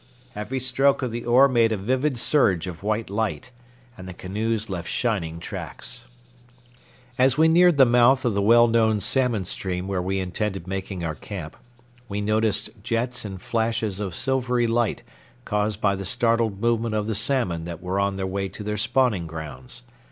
Every 0.35 0.59
stroke 0.59 1.03
of 1.03 1.11
the 1.11 1.25
oar 1.25 1.47
made 1.47 1.71
a 1.71 1.77
vivid 1.77 2.17
surge 2.17 2.65
of 2.65 2.81
white 2.81 3.11
light, 3.11 3.51
and 3.95 4.09
the 4.09 4.15
canoes 4.15 4.67
left 4.67 4.89
shining 4.89 5.39
tracks. 5.39 6.07
As 7.19 7.37
we 7.37 7.47
neared 7.47 7.77
the 7.77 7.85
mouth 7.85 8.25
of 8.25 8.33
the 8.33 8.41
well 8.41 8.67
known 8.67 8.99
salmon 8.99 9.45
stream 9.45 9.87
where 9.87 10.01
we 10.01 10.19
intended 10.19 10.65
making 10.65 11.03
our 11.03 11.13
camp, 11.13 11.55
we 12.09 12.19
noticed 12.19 12.71
jets 12.81 13.25
and 13.25 13.39
flashes 13.39 13.99
of 13.99 14.15
silvery 14.15 14.65
light 14.65 15.03
caused 15.45 15.79
by 15.79 15.95
the 15.95 16.03
startled 16.05 16.59
movement 16.59 16.95
of 16.95 17.05
the 17.05 17.13
salmon 17.13 17.65
that 17.65 17.79
were 17.79 17.99
on 17.99 18.15
their 18.15 18.25
way 18.25 18.49
to 18.49 18.63
their 18.63 18.77
spawning 18.77 19.27
grounds. 19.27 19.83